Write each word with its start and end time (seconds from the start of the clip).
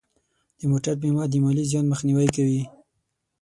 د 0.59 0.61
موټر 0.71 0.93
بیمه 1.01 1.23
د 1.31 1.35
مالی 1.43 1.63
زیان 1.71 1.85
مخنیوی 1.91 2.29
کوي. 2.35 2.61